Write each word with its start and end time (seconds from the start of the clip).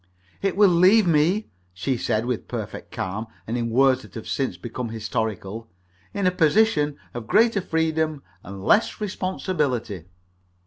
"It 0.41 0.57
will 0.57 0.71
leave 0.71 1.05
me," 1.05 1.51
she 1.75 1.95
said, 1.95 2.25
with 2.25 2.47
perfect 2.47 2.91
calm 2.91 3.27
and 3.45 3.55
in 3.55 3.69
words 3.69 4.01
that 4.01 4.15
have 4.15 4.27
since 4.27 4.57
become 4.57 4.89
historical, 4.89 5.69
"in 6.11 6.25
a 6.25 6.31
position 6.31 6.97
of 7.13 7.27
greater 7.27 7.61
freedom 7.61 8.23
and 8.43 8.63
less 8.63 8.99
responsibility." 8.99 10.05